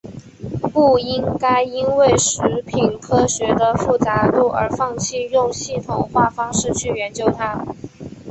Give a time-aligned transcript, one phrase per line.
[0.73, 7.63] 不应该因为食品科学的复杂度而放弃用系统化方式去研究它。